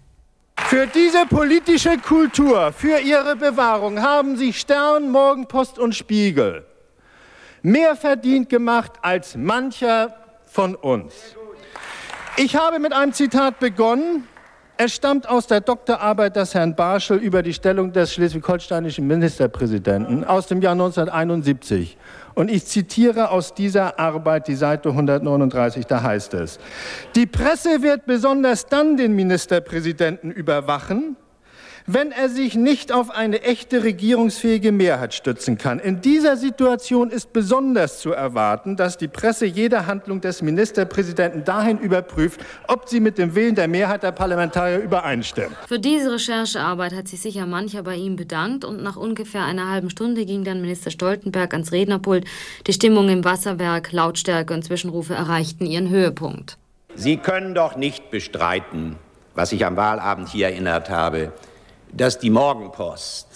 [0.57, 6.65] Für diese politische Kultur, für ihre Bewahrung haben sich Stern, Morgenpost und Spiegel
[7.63, 10.15] mehr verdient gemacht als mancher
[10.47, 11.13] von uns.
[12.37, 14.27] Ich habe mit einem Zitat begonnen.
[14.77, 20.47] Es stammt aus der Doktorarbeit des Herrn Barschel über die Stellung des schleswig-holsteinischen Ministerpräsidenten aus
[20.47, 21.99] dem Jahr 1971.
[22.35, 26.59] Und ich zitiere aus dieser Arbeit die Seite 139, da heißt es,
[27.15, 31.17] die Presse wird besonders dann den Ministerpräsidenten überwachen,
[31.93, 35.81] wenn er sich nicht auf eine echte regierungsfähige Mehrheit stützen kann.
[35.81, 41.79] In dieser Situation ist besonders zu erwarten, dass die Presse jede Handlung des Ministerpräsidenten dahin
[41.79, 45.57] überprüft, ob sie mit dem Willen der Mehrheit der Parlamentarier übereinstimmt.
[45.67, 49.91] Für diese Recherchearbeit hat sich sicher mancher bei ihm bedankt und nach ungefähr einer halben
[49.91, 52.25] Stunde ging dann Minister Stoltenberg ans Rednerpult.
[52.69, 56.57] Die Stimmung im Wasserwerk, Lautstärke und Zwischenrufe erreichten ihren Höhepunkt.
[56.95, 58.97] Sie können doch nicht bestreiten,
[59.35, 61.33] was ich am Wahlabend hier erinnert habe,
[61.93, 63.27] dass die Morgenpost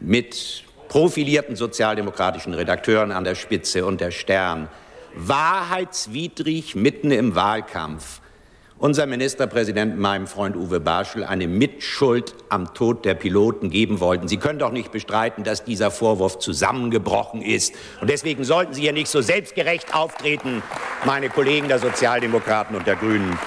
[0.00, 4.68] mit profilierten sozialdemokratischen Redakteuren an der Spitze und der Stern
[5.14, 8.20] wahrheitswidrig mitten im Wahlkampf
[8.78, 14.28] unser Ministerpräsident, meinem Freund Uwe Barschel, eine Mitschuld am Tod der Piloten geben wollten.
[14.28, 17.74] Sie können doch nicht bestreiten, dass dieser Vorwurf zusammengebrochen ist.
[18.00, 20.62] Und deswegen sollten Sie hier nicht so selbstgerecht auftreten,
[21.04, 23.38] meine Kollegen der Sozialdemokraten und der Grünen.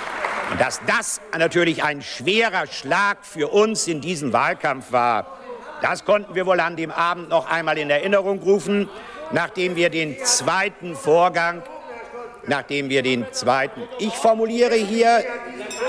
[0.52, 5.38] Und dass das natürlich ein schwerer Schlag für uns in diesem Wahlkampf war,
[5.82, 8.90] das konnten wir wohl an dem Abend noch einmal in Erinnerung rufen,
[9.32, 11.62] nachdem wir den zweiten Vorgang
[12.48, 13.82] nachdem wir den zweiten.
[14.00, 15.24] Ich formuliere hier,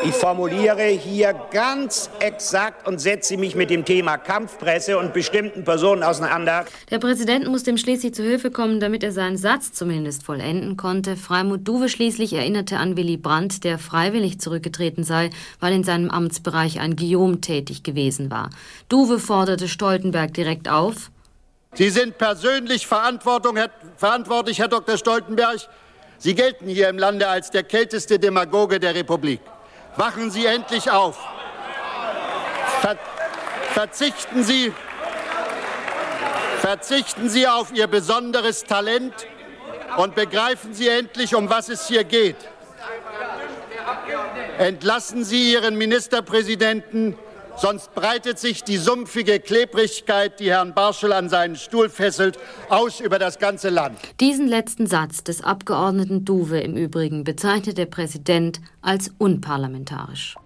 [0.04, 6.02] ich formuliere hier ganz exakt und setze mich mit dem Thema Kampfpresse und bestimmten Personen
[6.02, 6.64] auseinander.
[6.90, 11.16] Der Präsident musste ihm schließlich zu Hilfe kommen, damit er seinen Satz zumindest vollenden konnte.
[11.16, 16.80] Freimut Duwe schließlich erinnerte an Willy Brandt, der freiwillig zurückgetreten sei, weil in seinem Amtsbereich
[16.80, 18.50] ein Guillaume tätig gewesen war.
[18.88, 21.10] Duwe forderte Stoltenberg direkt auf.
[21.74, 24.96] Sie sind persönlich verantwortlich, Herr Dr.
[24.96, 25.68] Stoltenberg,
[26.18, 29.40] Sie gelten hier im Lande als der kälteste Demagoge der Republik.
[29.96, 31.16] Wachen Sie endlich auf.
[32.80, 32.96] Ver
[33.72, 34.72] verzichten, Sie,
[36.60, 39.14] verzichten Sie auf Ihr besonderes Talent
[39.96, 42.36] und begreifen Sie endlich, um was es hier geht.
[44.58, 47.16] Entlassen Sie Ihren Ministerpräsidenten
[47.60, 53.18] sonst breitet sich die sumpfige Klebrigkeit, die Herrn Barschel an seinen Stuhl fesselt, aus über
[53.18, 53.98] das ganze Land.
[54.20, 60.36] Diesen letzten Satz des Abgeordneten Duwe im Übrigen bezeichnet der Präsident als unparlamentarisch.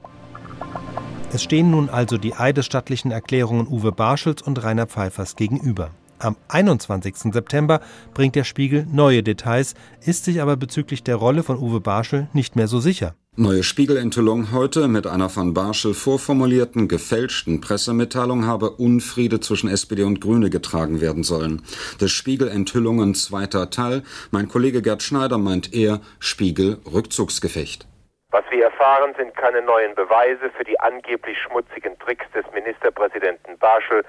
[1.32, 5.90] Es stehen nun also die eidesstattlichen Erklärungen Uwe Barschels und Rainer Pfeiffers gegenüber.
[6.18, 7.16] Am 21.
[7.32, 7.80] September
[8.14, 12.54] bringt der Spiegel neue Details, ist sich aber bezüglich der Rolle von Uwe Barschel nicht
[12.54, 13.14] mehr so sicher.
[13.38, 20.20] Neue Spiegelenthüllung heute mit einer von Barschel vorformulierten, gefälschten Pressemitteilung habe Unfriede zwischen SPD und
[20.20, 21.62] Grüne getragen werden sollen.
[21.98, 24.02] Der Spiegel-Enthüllungen zweiter Teil.
[24.32, 27.86] Mein Kollege Gerd Schneider meint eher Spiegel-Rückzugsgefecht.
[28.32, 34.04] Was wir erfahren, sind keine neuen Beweise für die angeblich schmutzigen Tricks des Ministerpräsidenten Barschel,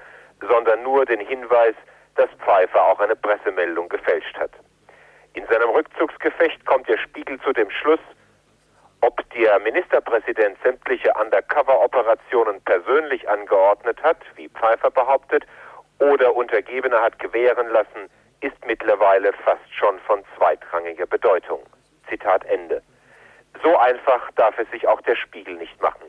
[0.46, 1.74] sondern nur den Hinweis,
[2.16, 4.52] dass Pfeiffer auch eine Pressemeldung gefälscht hat.
[5.32, 8.00] In seinem Rückzugsgefecht kommt der Spiegel zu dem Schluss,
[9.06, 15.44] ob der Ministerpräsident sämtliche Undercover-Operationen persönlich angeordnet hat, wie Pfeiffer behauptet,
[15.98, 18.08] oder Untergebene hat gewähren lassen,
[18.40, 21.60] ist mittlerweile fast schon von zweitrangiger Bedeutung.
[22.08, 22.82] Zitat Ende.
[23.62, 26.06] So einfach darf es sich auch der Spiegel nicht machen.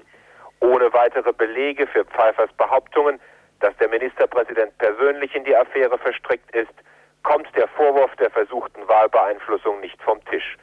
[0.62, 3.20] Ohne weitere Belege für Pfeiffers Behauptungen,
[3.60, 6.74] dass der Ministerpräsident persönlich in die Affäre verstrickt ist,
[7.24, 10.58] kommt der Vorwurf der versuchten Wahlbeeinflussung nicht vom Tisch.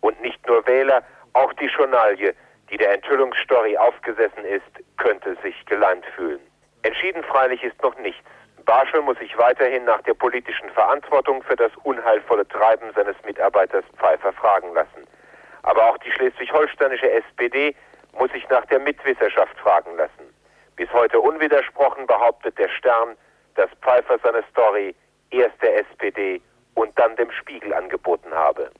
[0.00, 1.02] Und nicht nur Wähler,
[1.36, 2.34] auch die Journalie,
[2.70, 4.64] die der Enthüllungsstory aufgesessen ist,
[4.96, 6.40] könnte sich geleimt fühlen.
[6.82, 8.24] Entschieden freilich ist noch nichts.
[8.64, 14.32] Barschel muss sich weiterhin nach der politischen Verantwortung für das unheilvolle Treiben seines Mitarbeiters Pfeiffer
[14.32, 15.06] fragen lassen.
[15.62, 17.76] Aber auch die schleswig-holsteinische SPD
[18.18, 20.34] muss sich nach der Mitwisserschaft fragen lassen.
[20.74, 23.16] Bis heute unwidersprochen behauptet der Stern,
[23.54, 24.94] dass Pfeiffer seine Story
[25.30, 26.40] erst der SPD
[26.74, 28.70] und dann dem Spiegel angeboten habe.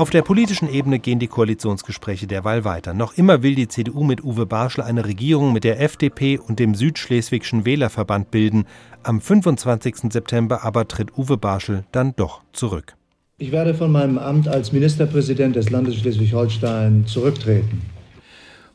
[0.00, 2.94] Auf der politischen Ebene gehen die Koalitionsgespräche derweil weiter.
[2.94, 6.74] Noch immer will die CDU mit Uwe Barschel eine Regierung mit der FDP und dem
[6.74, 8.64] Südschleswigschen Wählerverband bilden.
[9.02, 10.10] Am 25.
[10.10, 12.94] September aber tritt Uwe Barschel dann doch zurück.
[13.36, 17.82] Ich werde von meinem Amt als Ministerpräsident des Landes Schleswig-Holstein zurücktreten.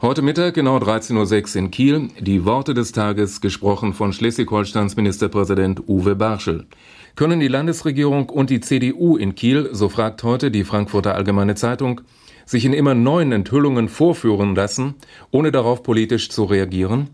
[0.04, 5.90] Heute Mittag, genau 13.06 Uhr in Kiel, die Worte des Tages gesprochen von Schleswig-Holsteins Ministerpräsident
[5.90, 6.68] Uwe Barschel.
[7.16, 12.02] Können die Landesregierung und die CDU in Kiel, so fragt heute die Frankfurter Allgemeine Zeitung,
[12.46, 14.96] sich in immer neuen Enthüllungen vorführen lassen,
[15.32, 17.12] ohne darauf politisch zu reagieren?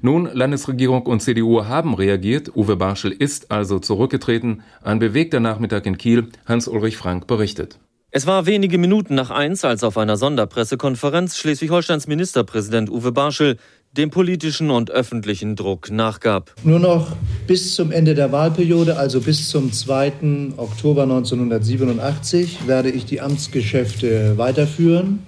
[0.00, 2.56] Nun, Landesregierung und CDU haben reagiert.
[2.56, 4.62] Uwe Barschel ist also zurückgetreten.
[4.82, 6.28] Ein bewegter Nachmittag in Kiel.
[6.46, 7.78] Hans-Ulrich Frank berichtet.
[8.10, 13.58] Es war wenige Minuten nach eins, als auf einer Sonderpressekonferenz Schleswig-Holsteins Ministerpräsident Uwe Barschel
[13.92, 16.54] dem politischen und öffentlichen Druck nachgab.
[16.64, 17.14] Nur noch
[17.46, 20.12] bis zum Ende der Wahlperiode, also bis zum 2.
[20.56, 25.20] Oktober 1987, werde ich die Amtsgeschäfte weiterführen.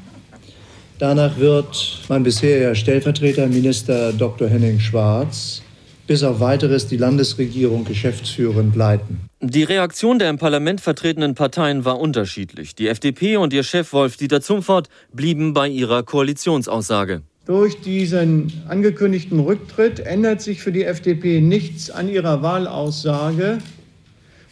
[0.98, 4.48] Danach wird mein bisheriger Stellvertreter, Minister Dr.
[4.48, 5.60] Henning Schwarz,
[6.06, 9.20] bis auf weiteres die Landesregierung geschäftsführend leiten.
[9.40, 12.74] Die Reaktion der im Parlament vertretenen Parteien war unterschiedlich.
[12.74, 17.22] Die FDP und ihr Chef Wolf-Dieter Zumfort blieben bei ihrer Koalitionsaussage.
[17.46, 23.58] Durch diesen angekündigten Rücktritt ändert sich für die FDP nichts an ihrer Wahlaussage,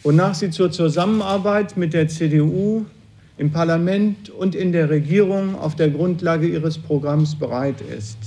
[0.03, 2.85] wonach sie zur Zusammenarbeit mit der CDU
[3.39, 8.17] im Parlament und in der Regierung auf der Grundlage ihres Programms bereit ist.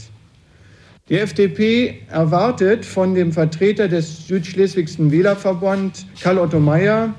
[1.08, 7.14] Die FDP erwartet von dem Vertreter des Südschleswigsten Wählerverband, Karl Otto Meyer,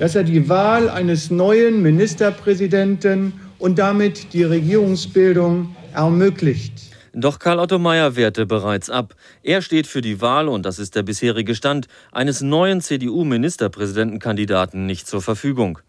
[0.00, 6.87] dass er die Wahl eines neuen Ministerpräsidenten und damit die Regierungsbildung ermöglicht.
[7.20, 9.16] Doch Karl Otto Meyer wehrte bereits ab.
[9.42, 15.08] Er steht für die Wahl, und das ist der bisherige Stand, eines neuen CDU-Ministerpräsidentenkandidaten nicht
[15.08, 15.80] zur Verfügung.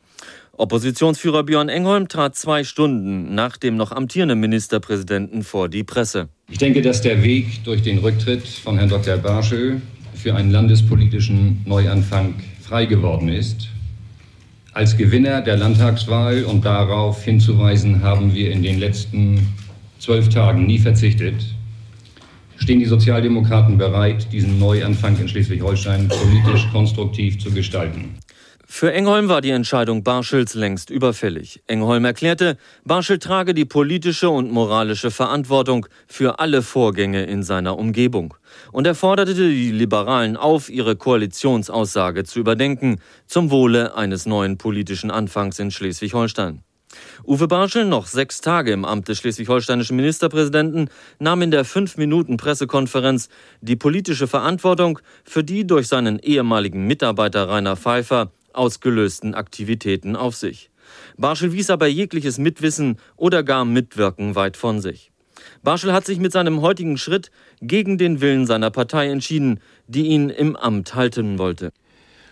[0.54, 6.30] Oppositionsführer Björn Engholm trat zwei Stunden nach dem noch amtierenden Ministerpräsidenten vor die Presse.
[6.50, 9.18] Ich denke, dass der Weg durch den Rücktritt von Herrn Dr.
[9.18, 9.84] Barschel
[10.16, 13.68] für einen landespolitischen Neuanfang frei geworden ist.
[14.74, 19.48] Als Gewinner der Landtagswahl und darauf hinzuweisen, haben wir in den letzten
[20.00, 21.36] zwölf Tagen nie verzichtet,
[22.58, 28.16] stehen die Sozialdemokraten bereit, diesen Neuanfang in Schleswig-Holstein politisch konstruktiv zu gestalten.
[28.72, 31.64] Für Engholm war die Entscheidung Barschels längst überfällig.
[31.66, 38.36] Engholm erklärte, Barschel trage die politische und moralische Verantwortung für alle Vorgänge in seiner Umgebung.
[38.72, 45.10] Und er forderte die Liberalen auf, ihre Koalitionsaussage zu überdenken, zum Wohle eines neuen politischen
[45.10, 46.62] Anfangs in Schleswig-Holstein.
[47.30, 53.30] Uwe Barschel, noch sechs Tage im Amt des schleswig-holsteinischen Ministerpräsidenten, nahm in der Fünf-Minuten-Pressekonferenz
[53.62, 60.72] die politische Verantwortung für die durch seinen ehemaligen Mitarbeiter Rainer Pfeiffer ausgelösten Aktivitäten auf sich.
[61.18, 65.12] Barschel wies aber jegliches Mitwissen oder gar Mitwirken weit von sich.
[65.62, 70.30] Barschel hat sich mit seinem heutigen Schritt gegen den Willen seiner Partei entschieden, die ihn
[70.30, 71.72] im Amt halten wollte.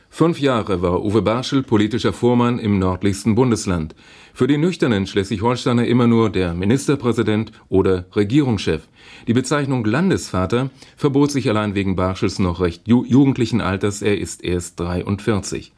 [0.09, 3.93] Fünf Jahre war Uwe Barschel politischer Vormann im nördlichsten Bundesland.
[4.33, 8.87] Für die nüchternen Schleswig-Holsteiner immer nur der Ministerpräsident oder Regierungschef.
[9.27, 14.43] Die Bezeichnung Landesvater verbot sich allein wegen Barschels noch recht ju jugendlichen Alters, er ist
[14.43, 15.73] erst 43.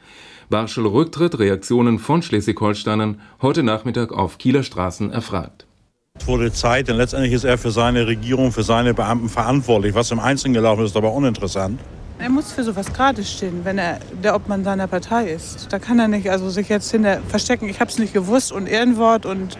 [0.50, 5.66] Barschel Rücktritt, Reaktionen von Schleswig-Holsteinern heute Nachmittag auf Kieler Straßen erfragt.
[6.14, 9.96] Es wurde Zeit, denn letztendlich ist er für seine Regierung, für seine Beamten verantwortlich.
[9.96, 11.80] Was im Einzelnen gelaufen ist, ist aber uninteressant.
[12.20, 15.72] Er muss für sowas gerade stehen, wenn er der Obmann seiner Partei ist.
[15.72, 17.70] Da kann er nicht also sich jetzt hinter verstecken.
[17.70, 19.58] Ich habe es nicht gewusst und Ehrenwort und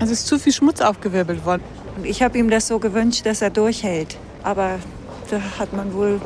[0.00, 1.62] es ist zu viel Schmutz aufgewirbelt worden.
[2.02, 4.16] Ich habe ihm das so gewünscht, dass er durchhält.
[4.42, 4.78] Aber
[5.30, 6.22] da hat man wohl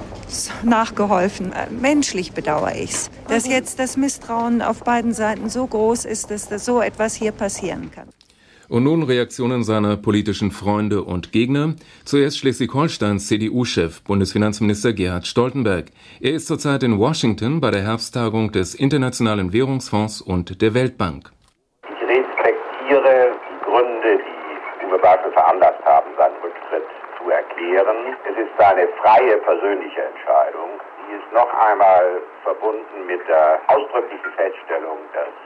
[0.63, 1.53] nachgeholfen.
[1.53, 6.31] Äh, menschlich bedauere ich es, dass jetzt das Misstrauen auf beiden Seiten so groß ist,
[6.31, 8.09] dass da so etwas hier passieren kann.
[8.75, 11.77] Und nun Reaktionen seiner politischen Freunde und Gegner.
[12.05, 15.95] Zuerst Schleswig-Holsteins CDU-Chef, Bundesfinanzminister Gerhard Stoltenberg.
[16.21, 21.31] Er ist zurzeit in Washington bei der Herbsttagung des Internationalen Währungsfonds und der Weltbank.
[21.87, 28.19] Ich respektiere die Gründe, die Uwe Bartel veranlasst haben, seinen Rücktritt zu erklären.
[28.27, 30.83] Es ist seine freie persönliche Entscheidung.
[30.99, 35.44] Die ist noch einmal verbunden mit der ausdrücklichen Feststellung, dass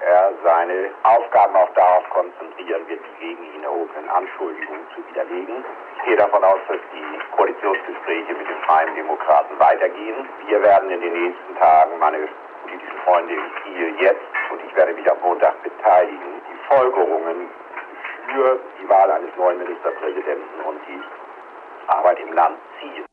[0.00, 5.64] er seine Aufgaben auch darauf konzentrieren wird, die gegen ihn erhobenen Anschuldigungen zu widerlegen.
[5.98, 10.28] Ich gehe davon aus, dass die Koalitionsgespräche mit den Freien Demokraten weitergehen.
[10.46, 12.28] Wir werden in den nächsten Tagen, meine
[12.62, 14.22] politischen Freunde Kiel jetzt,
[14.52, 17.48] und ich werde mich am Montag beteiligen, die Folgerungen
[18.28, 21.00] für die Wahl eines neuen Ministerpräsidenten und die
[21.88, 23.04] Arbeit im Land ziehen.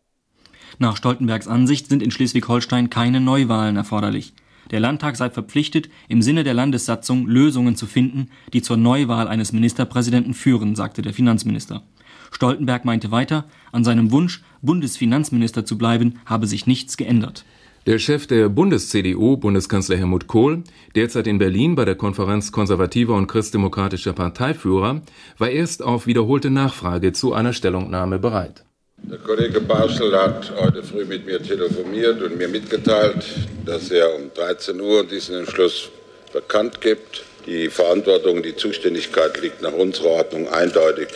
[0.77, 4.33] Nach Stoltenbergs Ansicht sind in Schleswig-Holstein keine Neuwahlen erforderlich.
[4.71, 9.51] Der Landtag sei verpflichtet, im Sinne der Landessatzung Lösungen zu finden, die zur Neuwahl eines
[9.51, 11.83] Ministerpräsidenten führen, sagte der Finanzminister.
[12.31, 17.45] Stoltenberg meinte weiter, an seinem Wunsch, Bundesfinanzminister zu bleiben, habe sich nichts geändert.
[17.85, 20.63] Der Chef der Bundes-CDU, Bundeskanzler Helmut Kohl,
[20.95, 25.03] derzeit in Berlin bei der Konferenz konservativer und christdemokratischer Parteiführer,
[25.37, 28.65] war erst auf wiederholte Nachfrage zu einer Stellungnahme bereit.
[29.07, 33.23] Der Kollege Barschel hat heute früh mit mir telefoniert und mir mitgeteilt,
[33.63, 35.89] dass er um 13 Uhr diesen Entschluss
[36.33, 37.23] bekannt gibt.
[37.45, 41.09] Die Verantwortung, die Zuständigkeit liegt nach unserer Ordnung eindeutig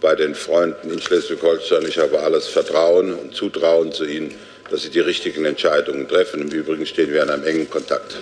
[0.00, 1.82] bei den Freunden in Schleswig-Holstein.
[1.88, 4.32] Ich habe alles Vertrauen und Zutrauen zu ihnen,
[4.70, 6.42] dass sie die richtigen Entscheidungen treffen.
[6.42, 8.16] Im Übrigen stehen wir in einem engen Kontakt.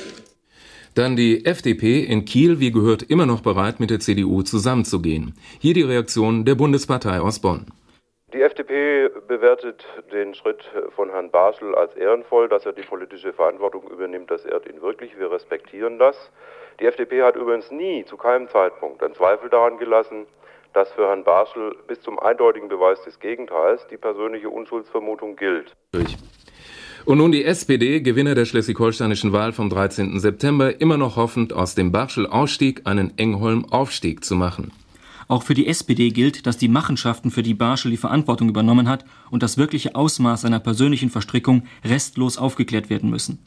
[0.95, 5.35] Dann die FDP in Kiel, wie gehört, immer noch bereit, mit der CDU zusammenzugehen.
[5.59, 7.67] Hier die Reaktion der Bundespartei aus Bonn.
[8.33, 10.65] Die FDP bewertet den Schritt
[10.97, 15.19] von Herrn Basel als ehrenvoll, dass er die politische Verantwortung übernimmt, das ehrt ihn wirklich.
[15.19, 16.17] Wir respektieren das.
[16.81, 20.25] Die FDP hat übrigens nie, zu keinem Zeitpunkt, einen Zweifel daran gelassen,
[20.73, 25.77] dass für Herrn Barschel bis zum eindeutigen Beweis des Gegenteils die persönliche Unschuldsvermutung gilt.
[27.05, 30.19] Und nun die SPD, Gewinner der schleswig-holsteinischen Wahl vom 13.
[30.19, 34.73] September, immer noch hoffend, aus dem Barschel-Ausstieg einen Engholm-Aufstieg zu machen.
[35.33, 39.07] Auch für die SPD gilt, dass die Machenschaften, für die Barschel die Verantwortung übernommen hat
[39.31, 43.39] und das wirkliche Ausmaß seiner persönlichen Verstrickung restlos aufgeklärt werden müssen.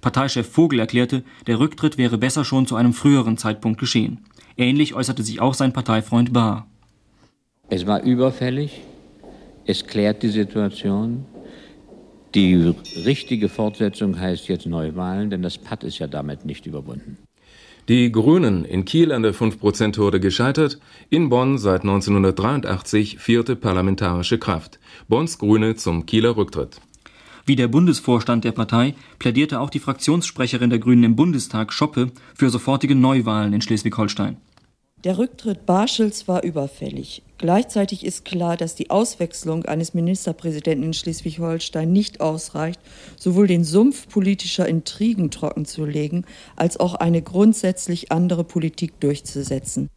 [0.00, 4.20] Parteichef Vogel erklärte, der Rücktritt wäre besser schon zu einem früheren Zeitpunkt geschehen.
[4.56, 6.66] Ähnlich äußerte sich auch sein Parteifreund Bahr.
[7.68, 8.80] Es war überfällig,
[9.66, 11.26] es klärt die Situation.
[12.34, 12.74] Die
[13.04, 17.18] richtige Fortsetzung heißt jetzt Neuwahlen, denn das Patt ist ja damit nicht überwunden.
[17.86, 20.78] Die Grünen in Kiel an der 5%-Hürde gescheitert,
[21.10, 24.78] in Bonn seit 1983 vierte parlamentarische Kraft.
[25.06, 26.80] Bonns Grüne zum Kieler Rücktritt.
[27.44, 32.48] Wie der Bundesvorstand der Partei plädierte auch die Fraktionssprecherin der Grünen im Bundestag, Schoppe, für
[32.48, 34.38] sofortige Neuwahlen in Schleswig-Holstein.
[35.04, 37.22] Der Rücktritt Barschels war überfällig.
[37.36, 42.80] Gleichzeitig ist klar, dass die Auswechslung eines Ministerpräsidenten in Schleswig-Holstein nicht ausreicht,
[43.18, 46.24] sowohl den Sumpf politischer Intrigen trockenzulegen,
[46.56, 49.90] als auch eine grundsätzlich andere Politik durchzusetzen.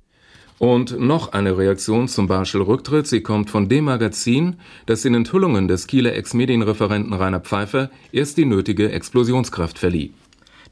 [0.60, 3.08] Und noch eine Reaktion zum Barschel-Rücktritt.
[3.08, 8.46] Sie kommt von dem Magazin, das den Enthüllungen des Kieler Ex-Medienreferenten Rainer Pfeiffer erst die
[8.46, 10.12] nötige Explosionskraft verlieh.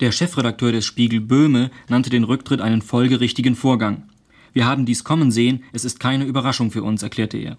[0.02, 4.10] Der Chefredakteur des Spiegel Böhme nannte den Rücktritt einen folgerichtigen Vorgang.
[4.56, 7.58] Wir haben dies kommen sehen, es ist keine Überraschung für uns, erklärte er.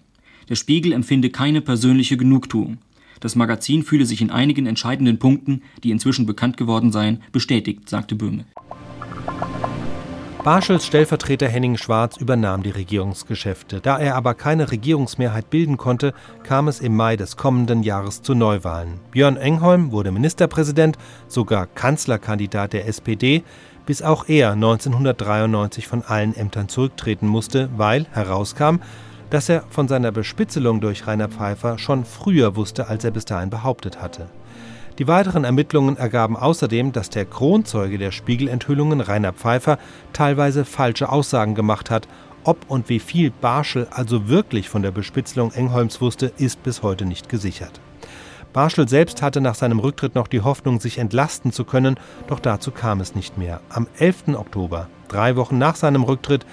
[0.49, 2.79] Der Spiegel empfinde keine persönliche Genugtuung.
[3.19, 8.15] Das Magazin fühle sich in einigen entscheidenden Punkten, die inzwischen bekannt geworden seien, bestätigt, sagte
[8.15, 8.45] Böhme.
[10.43, 13.79] Barschels Stellvertreter Henning Schwarz übernahm die Regierungsgeschäfte.
[13.79, 18.33] Da er aber keine Regierungsmehrheit bilden konnte, kam es im Mai des kommenden Jahres zu
[18.33, 18.99] Neuwahlen.
[19.11, 23.43] Björn Engholm wurde Ministerpräsident, sogar Kanzlerkandidat der SPD,
[23.87, 28.75] bis auch er 1993 von allen Ämtern zurücktreten musste, weil herauskam,
[29.31, 33.49] dass er von seiner Bespitzelung durch Rainer Pfeiffer schon früher wusste, als er bis dahin
[33.49, 34.27] behauptet hatte.
[34.99, 39.79] Die weiteren Ermittlungen ergaben außerdem, dass der Kronzeuge der Spiegelenthüllungen, Rainer Pfeiffer,
[40.11, 42.07] teilweise falsche Aussagen gemacht hat.
[42.43, 47.05] Ob und wie viel Barschel also wirklich von der Bespitzelung Engholms wusste, ist bis heute
[47.05, 47.79] nicht gesichert.
[48.57, 52.71] Barschel selbst hatte nach seinem Rücktritt noch die Hoffnung, sich entlasten zu können, doch dazu
[52.71, 53.61] kam es nicht mehr.
[53.69, 54.29] Am 11.
[54.29, 56.43] Oktober, drei Wochen nach seinem Rücktritt,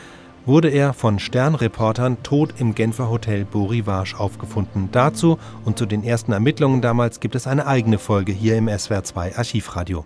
[0.44, 4.90] wurde er von Sternreportern tot im Genfer Hotel Borivage aufgefunden.
[4.92, 9.38] Dazu und zu den ersten Ermittlungen damals gibt es eine eigene Folge hier im SWR2
[9.38, 10.04] Archivradio.